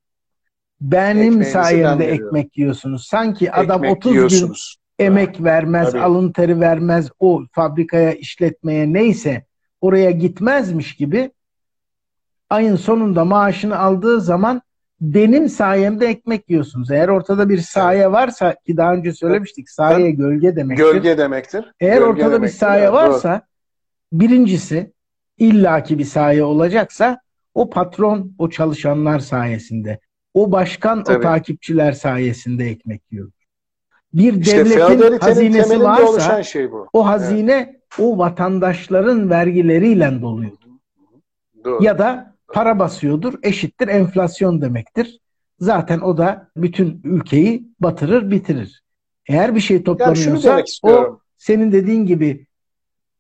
[0.81, 2.27] Benim Ekmeğinizi ben sayemde veriyorum.
[2.37, 3.07] ekmek yiyorsunuz.
[3.07, 4.53] Sanki adam Ekmek 30 gün.
[4.99, 6.03] Emek vermez, Tabii.
[6.03, 9.45] alın teri vermez, o fabrikaya, işletmeye neyse
[9.81, 11.31] oraya gitmezmiş gibi
[12.51, 14.63] ayın sonunda maaşını aldığı zaman
[15.01, 16.91] benim sayemde ekmek yiyorsunuz.
[16.91, 20.85] Eğer ortada bir saye varsa ki daha önce söylemiştik saye gölge demektir.
[20.85, 21.65] Gölge demektir.
[21.81, 22.59] Eğer Gölge ortada bir demektir.
[22.59, 22.97] saye Evet, doğru.
[22.97, 23.43] varsa
[24.13, 24.93] birincisi
[25.39, 27.21] illaki bir saye olacaksa
[27.55, 30.01] o patron o çalışanlar sayesinde.
[30.35, 31.23] O başkan o Tabii.
[31.23, 33.31] takipçiler sayesinde ekmek yiyor.
[34.15, 36.89] Bir İşte devletin hazinesi varsa şey bu.
[36.93, 40.53] o hazine o vatandaşların vergileriyle doluyor.
[41.65, 41.85] Doğru.
[41.85, 45.21] Ya da para basıyordur eşittir enflasyon demektir.
[45.61, 48.83] Zaten o da bütün ülkeyi batırır bitirir.
[49.29, 52.47] Eğer bir şey yani toplanıyorsa demek o senin dediğin gibi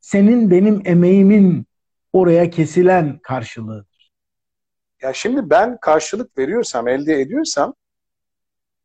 [0.00, 1.66] senin benim emeğimin
[2.12, 3.86] oraya kesilen karşılığı.
[5.02, 7.74] Ya şimdi ben karşılık veriyorsam, elde ediyorsam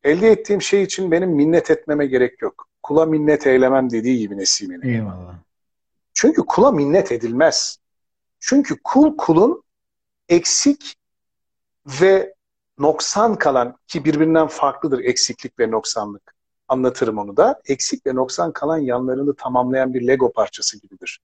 [0.04, 2.68] elde ettiğim şey için benim minnet etmeme gerek yok.
[2.84, 4.82] Kula minnet eylemem dediği gibi Nesimi'nin.
[4.82, 5.36] Eyvallah.
[6.14, 7.78] Çünkü kula minnet edilmez.
[8.40, 9.64] Çünkü kul kulun
[10.30, 10.96] eksik
[12.02, 12.34] ve
[12.78, 16.34] noksan kalan ki birbirinden farklıdır eksiklik ve noksanlık.
[16.68, 17.62] Anlatırım onu da.
[17.66, 21.20] Eksik ve noksan kalan yanlarını tamamlayan bir Lego parçası gibidir.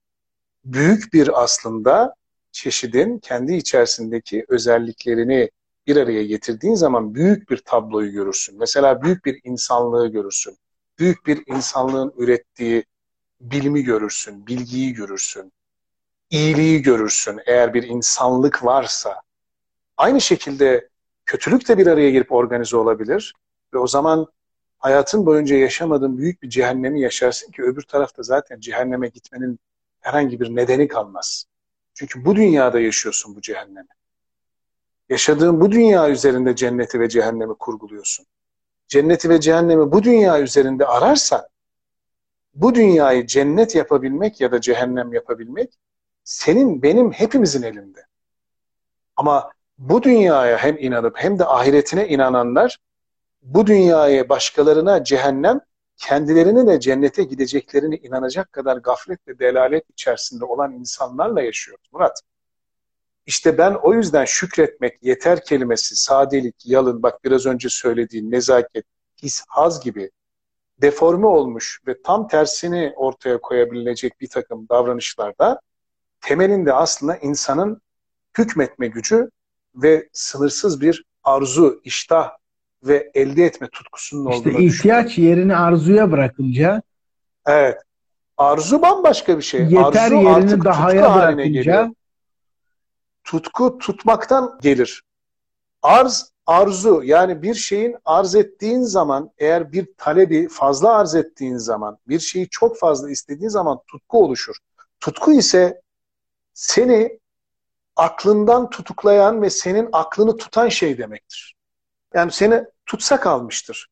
[0.64, 2.14] Büyük bir aslında
[2.52, 5.50] çeşidin kendi içerisindeki özelliklerini
[5.90, 8.58] bir araya getirdiğin zaman büyük bir tabloyu görürsün.
[8.58, 10.56] Mesela büyük bir insanlığı görürsün.
[10.98, 12.84] Büyük bir insanlığın ürettiği
[13.40, 15.52] bilimi görürsün, bilgiyi görürsün,
[16.30, 19.22] iyiliği görürsün eğer bir insanlık varsa.
[19.96, 20.88] Aynı şekilde
[21.26, 23.34] kötülük de bir araya girip organize olabilir
[23.74, 24.26] ve o zaman
[24.78, 29.58] hayatın boyunca yaşamadığın büyük bir cehennemi yaşarsın ki öbür tarafta zaten cehenneme gitmenin
[30.00, 31.44] herhangi bir nedeni kalmaz.
[31.94, 33.99] Çünkü bu dünyada yaşıyorsun bu cehennemi.
[35.10, 38.26] Yaşadığın bu dünya üzerinde cenneti ve cehennemi kurguluyorsun.
[38.88, 41.42] Cenneti ve cehennemi bu dünya üzerinde ararsan
[42.54, 45.78] bu dünyayı cennet yapabilmek ya da cehennem yapabilmek
[46.24, 48.06] senin, benim, hepimizin elinde.
[49.16, 52.78] Ama bu dünyaya hem inanıp hem de ahiretine inananlar
[53.42, 55.60] bu dünyaya başkalarına cehennem,
[55.96, 62.20] kendilerine de cennete gideceklerine inanacak kadar gaflet ve delalet içerisinde olan insanlarla yaşıyoruz Murat.
[63.30, 68.84] İşte ben o yüzden şükretmek, yeter kelimesi, sadelik, yalın, bak biraz önce söylediğin nezaket,
[69.22, 70.10] his, haz gibi
[70.82, 75.60] deforme olmuş ve tam tersini ortaya koyabilecek bir takım davranışlarda
[76.20, 77.80] temelinde aslında insanın
[78.38, 79.30] hükmetme gücü
[79.74, 82.30] ve sınırsız bir arzu, iştah
[82.84, 86.82] ve elde etme tutkusunun İşte olduğunu ihtiyaç yerini arzuya bırakınca
[87.46, 87.78] Evet.
[88.36, 89.62] Arzu bambaşka bir şey.
[89.62, 91.90] yeter arzu yerini artık dahaya tutku haline geliyor.
[93.24, 95.02] Tutku tutmaktan gelir.
[95.82, 101.98] Arz, arzu yani bir şeyin arz ettiğin zaman eğer bir talebi fazla arz ettiğin zaman
[102.08, 104.56] bir şeyi çok fazla istediğin zaman tutku oluşur.
[105.00, 105.80] Tutku ise
[106.54, 107.20] seni
[107.96, 111.54] aklından tutuklayan ve senin aklını tutan şey demektir.
[112.14, 113.88] Yani seni tutsak almıştır.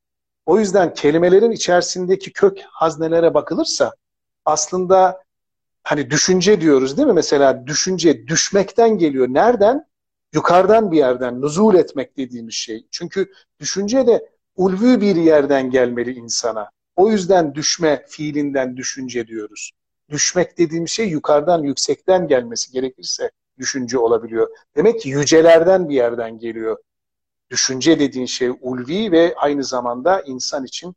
[0.46, 3.92] O yüzden kelimelerin içerisindeki kök haznelere bakılırsa
[4.44, 5.22] aslında
[5.82, 7.14] hani düşünce diyoruz değil mi?
[7.14, 9.28] Mesela düşünce düşmekten geliyor.
[9.28, 9.88] Nereden?
[10.34, 12.86] Yukarıdan bir yerden nuzul etmek dediğimiz şey.
[12.90, 16.70] Çünkü düşünce de ulvi bir yerden gelmeli insana.
[16.96, 19.72] O yüzden düşme fiilinden düşünce diyoruz.
[20.10, 24.48] Düşmek dediğim şey yukarıdan, yüksekten gelmesi gerekirse düşünce olabiliyor.
[24.76, 26.76] Demek ki yücelerden bir yerden geliyor.
[27.50, 30.94] Düşünce dediğin şey ulvi ve aynı zamanda insan için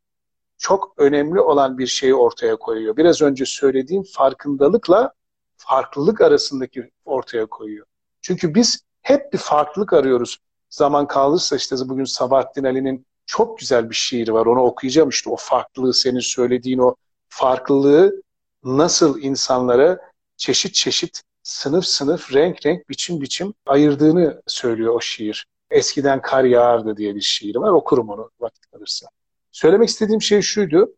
[0.62, 2.98] çok önemli olan bir şeyi ortaya koyuyor.
[2.98, 5.14] Biraz önce söylediğim farkındalıkla
[5.58, 7.86] farklılık arasındaki ortaya koyuyor.
[8.22, 10.38] Çünkü biz hep bir farklılık arıyoruz.
[10.70, 14.46] Zaman kalırsa işte bugün Sabahattin Ali'nin çok güzel bir şiiri var.
[14.46, 16.96] Onu okuyacağım işte o farklılığı senin söylediğin o
[17.30, 18.22] farklılığı
[18.64, 20.00] nasıl insanlara
[20.38, 25.46] çeşit çeşit sınıf sınıf renk renk biçim biçim ayırdığını söylüyor o şiir.
[25.72, 27.72] Eskiden kar yağardı diye bir şiir var.
[27.72, 29.08] Okurum onu vakit kalırsa.
[29.52, 30.96] Söylemek istediğim şey şuydu.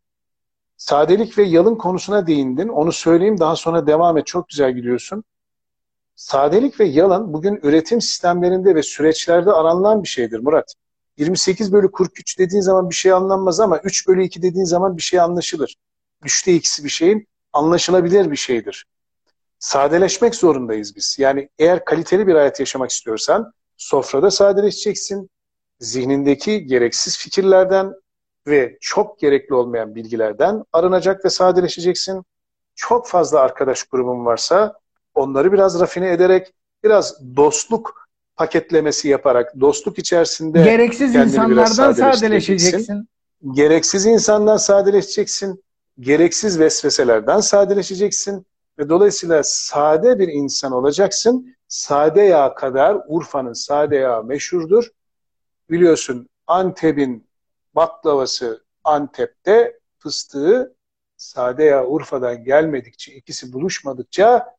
[0.77, 2.67] Sadelik ve yalın konusuna değindin.
[2.67, 4.27] Onu söyleyeyim daha sonra devam et.
[4.27, 5.23] Çok güzel gidiyorsun.
[6.15, 10.73] Sadelik ve yalan bugün üretim sistemlerinde ve süreçlerde aranılan bir şeydir Murat.
[11.17, 15.01] 28 bölü 43 dediğin zaman bir şey anlanmaz ama 3 bölü 2 dediğin zaman bir
[15.01, 15.75] şey anlaşılır.
[16.23, 18.85] 3'te ikisi bir şeyin anlaşılabilir bir şeydir.
[19.59, 21.15] Sadeleşmek zorundayız biz.
[21.19, 25.29] Yani eğer kaliteli bir hayat yaşamak istiyorsan sofrada sadeleşeceksin.
[25.79, 27.93] Zihnindeki gereksiz fikirlerden
[28.47, 32.23] ve çok gerekli olmayan bilgilerden arınacak ve sadeleşeceksin.
[32.75, 34.79] Çok fazla arkadaş grubun varsa
[35.13, 36.53] onları biraz rafine ederek,
[36.83, 43.07] biraz dostluk paketlemesi yaparak, dostluk içerisinde gereksiz insanlardan sadeleşeceksin.
[43.51, 45.63] gereksiz insandan sadeleşeceksin,
[45.99, 48.45] gereksiz vesveselerden sadeleşeceksin
[48.79, 51.55] ve dolayısıyla sade bir insan olacaksın.
[51.67, 54.89] Sade yağ kadar Urfa'nın sade yağı meşhurdur.
[55.69, 57.27] biliyorsun Antep'in
[57.75, 60.75] baklavası Antep'te fıstığı
[61.17, 64.55] sade ya Urfa'dan gelmedikçe, ikisi buluşmadıkça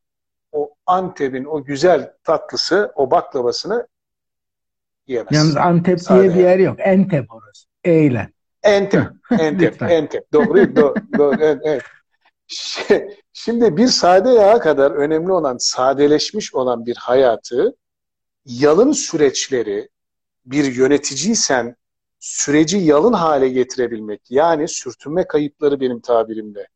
[0.51, 3.87] o Antep'in o güzel tatlısı, o baklavasını
[5.07, 5.31] yiyemez.
[5.31, 6.75] Yalnız Antep Sade diye bir yer yok.
[6.79, 7.67] Entep orası.
[7.83, 8.29] Eyle.
[8.63, 9.03] Entep,
[9.39, 9.81] Entep.
[9.89, 10.33] Entep.
[10.33, 11.83] Doğru, doğru, doğru, evet, evet.
[12.49, 17.75] Şi- Şimdi bir sade yağa kadar önemli olan, sadeleşmiş olan bir hayatı,
[18.45, 19.89] yalın süreçleri,
[20.45, 21.75] bir yöneticiysen
[22.25, 26.67] süreci yalın hale getirebilmek, yani sürtünme kayıpları benim tabirimde,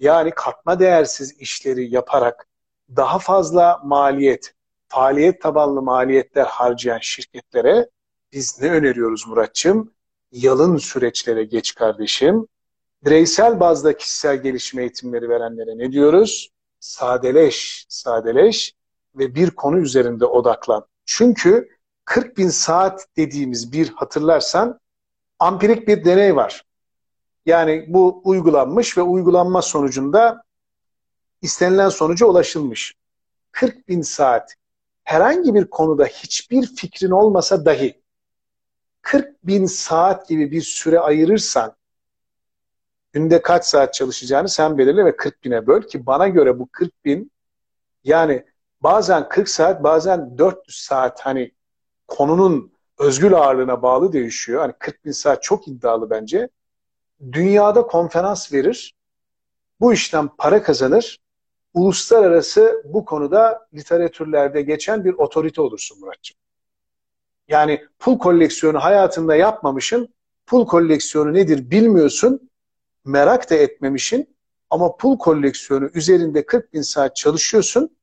[0.00, 2.48] yani katma değersiz işleri yaparak
[2.96, 4.54] daha fazla maliyet,
[4.88, 7.88] faaliyet tabanlı maliyetler harcayan şirketlere
[8.32, 9.92] biz ne öneriyoruz Muratçım?
[10.32, 12.46] Yalın süreçlere geç kardeşim.
[13.04, 16.50] Bireysel bazda kişisel gelişim eğitimleri verenlere ne diyoruz?
[16.80, 18.74] Sadeleş, sadeleş
[19.14, 20.86] ve bir konu üzerinde odaklan.
[21.06, 21.68] Çünkü
[22.04, 24.80] 40 bin saat dediğimiz bir hatırlarsan
[25.38, 26.64] ampirik bir deney var.
[27.46, 30.44] Yani bu uygulanmış ve uygulanma sonucunda
[31.42, 32.94] istenilen sonuca ulaşılmış.
[33.52, 34.54] 40 bin saat
[35.04, 38.02] herhangi bir konuda hiçbir fikrin olmasa dahi
[39.02, 41.76] 40 bin saat gibi bir süre ayırırsan
[43.12, 47.04] günde kaç saat çalışacağını sen belirle ve 40 bine böl ki bana göre bu 40
[47.04, 47.32] bin
[48.04, 48.44] yani
[48.80, 51.52] bazen 40 saat bazen 400 saat hani
[52.08, 54.60] konunun özgül ağırlığına bağlı değişiyor.
[54.60, 56.48] Hani 40 bin saat çok iddialı bence.
[57.32, 58.94] Dünyada konferans verir.
[59.80, 61.20] Bu işten para kazanır.
[61.74, 66.36] Uluslararası bu konuda literatürlerde geçen bir otorite olursun Muratcığım.
[67.48, 70.14] Yani pul koleksiyonu hayatında yapmamışın,
[70.46, 72.50] pul koleksiyonu nedir bilmiyorsun,
[73.04, 74.36] merak da etmemişin
[74.70, 77.97] ama pul koleksiyonu üzerinde 40 bin saat çalışıyorsun.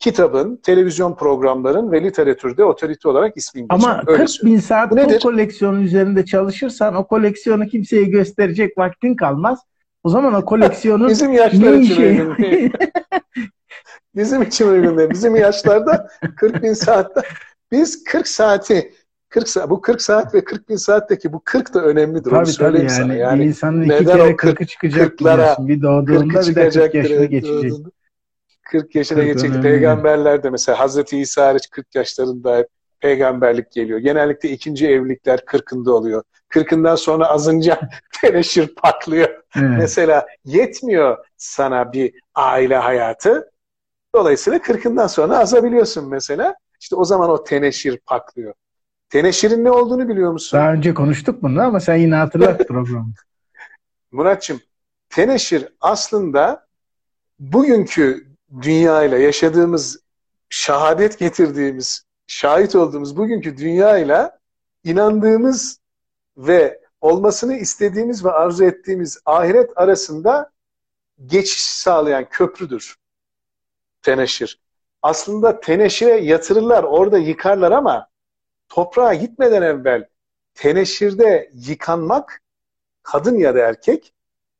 [0.00, 3.74] Kitabın, televizyon programların ve literatürde otorite olarak ismin geçer.
[3.74, 4.56] Ama Öyle 40 söyleyeyim.
[4.56, 5.20] bin saat Bu pul nedir?
[5.20, 9.58] koleksiyonu üzerinde çalışırsan o koleksiyonu kimseye gösterecek vaktin kalmaz.
[10.04, 12.72] O zaman o koleksiyonun Bizim yaşlar için işe uygun değil.
[14.16, 15.10] Bizim için uygun değil.
[15.10, 17.20] Bizim yaşlarda 40 bin saatte
[17.72, 18.92] biz 40 saati
[19.28, 22.30] 40 saat, bu 40 saat ve 40 bin saatteki bu 40 da önemlidir.
[22.30, 25.68] Tabii tabii yani, Yani insanın iki kere o kırk- 40'ı çıkacak kırklara, biliyorsun.
[25.68, 26.98] Bir 40 doğduğunda bir de 40 çıkacaktır.
[26.98, 27.70] yaşına evet, geçecek.
[27.70, 27.90] doğru.
[28.70, 29.62] 40 yaşına geçecek.
[29.62, 32.68] Peygamberler de mesela Hazreti İsa hariç 40 yaşlarında hep
[33.00, 33.98] peygamberlik geliyor.
[33.98, 36.22] Genellikle ikinci evlilikler 40'ında oluyor.
[36.50, 37.80] 40'ından sonra azınca
[38.20, 39.28] teneşir patlıyor.
[39.56, 39.70] Evet.
[39.78, 43.50] Mesela yetmiyor sana bir aile hayatı.
[44.14, 46.54] Dolayısıyla 40'ından sonra azabiliyorsun mesela.
[46.80, 48.54] İşte o zaman o teneşir patlıyor.
[49.08, 50.58] Teneşirin ne olduğunu biliyor musun?
[50.58, 53.12] Daha önce konuştuk bunu ama sen yine hatırlat programı.
[54.12, 54.60] Muratçım,
[55.08, 56.66] teneşir aslında
[57.38, 58.29] bugünkü
[58.62, 60.00] dünyayla yaşadığımız,
[60.48, 64.38] şahadet getirdiğimiz, şahit olduğumuz bugünkü dünyayla
[64.84, 65.80] inandığımız
[66.36, 70.50] ve olmasını istediğimiz ve arzu ettiğimiz ahiret arasında
[71.26, 72.96] geçiş sağlayan köprüdür.
[74.02, 74.60] Teneşir.
[75.02, 78.08] Aslında teneşire yatırırlar, orada yıkarlar ama
[78.68, 80.08] toprağa gitmeden evvel
[80.54, 82.42] teneşirde yıkanmak
[83.02, 84.14] kadın ya da erkek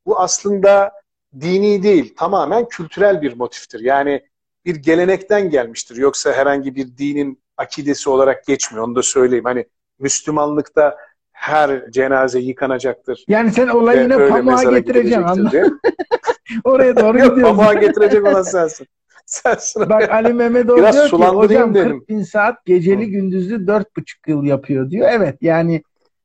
[0.07, 1.00] bu aslında
[1.41, 3.81] dini değil, tamamen kültürel bir motiftir.
[3.81, 4.23] Yani
[4.65, 5.97] bir gelenekten gelmiştir.
[5.97, 8.85] Yoksa herhangi bir dinin akidesi olarak geçmiyor.
[8.87, 9.45] Onu da söyleyeyim.
[9.45, 9.67] Hani
[9.99, 10.97] Müslümanlıkta
[11.33, 13.25] her cenaze yıkanacaktır.
[13.29, 15.49] Yani sen olayı yine pamuğa getireceksin.
[16.65, 17.43] Oraya doğru gidiyorsun.
[17.43, 18.87] pamuğa getirecek olan sensin.
[19.27, 19.89] Sensin.
[19.89, 21.99] Bak Ali Biraz diyor ki hocam dedim.
[21.99, 25.09] 40 bin saat geceli gündüzlü dört buçuk yıl yapıyor diyor.
[25.13, 25.83] Evet yani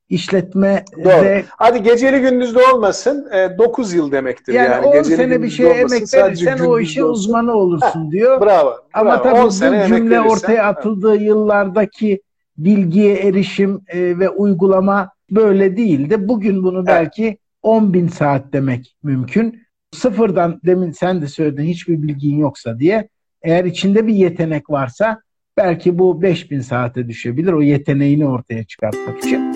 [0.10, 1.06] işletme Doğru.
[1.06, 3.28] de Hadi geceli gündüzlü olmasın.
[3.58, 4.86] 9 yıl demektir yani, yani.
[4.86, 7.12] 10 Geceli sene bir şeye emek verirsen o işin olsun.
[7.14, 8.42] uzmanı olursun diyor.
[8.42, 8.74] Bravo.
[8.94, 9.24] Ama bravo.
[9.24, 12.22] tabii 10 bu cümle verirsen- ortaya atıldığı yıllardaki
[12.58, 16.28] bilgiye erişim e, ve uygulama böyle değildi.
[16.28, 19.62] Bugün bunu belki 10 bin saat demek mümkün.
[19.92, 23.10] Sıfırdan demin sen de söyledin hiçbir bilgin yoksa diye.
[23.42, 25.22] Eğer içinde bir yetenek varsa
[25.58, 29.55] belki bu 5000 saate düşebilir o yeteneğini ortaya çıkartmak için.